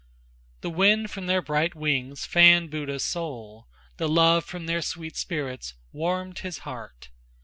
The 0.61 0.71
wind 0.71 1.11
from 1.11 1.27
their 1.27 1.43
bright 1.43 1.75
wings 1.75 2.25
fanned 2.25 2.71
Buddha's 2.71 3.03
soul, 3.05 3.67
The 3.97 4.09
love 4.09 4.43
from 4.45 4.65
their 4.65 4.81
sweet 4.81 5.15
spirits 5.15 5.75
warmed 5.91 6.39
his 6.39 6.61
heart. 6.65 7.09